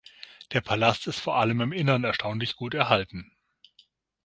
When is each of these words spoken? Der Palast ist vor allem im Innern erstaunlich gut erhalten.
Der 0.51 0.61
Palast 0.61 1.05
ist 1.05 1.19
vor 1.19 1.35
allem 1.35 1.61
im 1.61 1.71
Innern 1.71 2.05
erstaunlich 2.05 2.55
gut 2.55 2.73
erhalten. 2.73 3.31